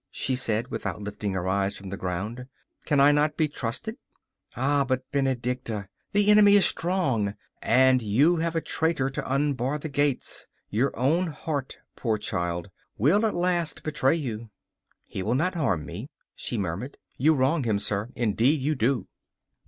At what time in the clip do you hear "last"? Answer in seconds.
13.35-13.83